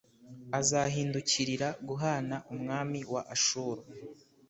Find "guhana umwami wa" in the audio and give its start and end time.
1.87-3.21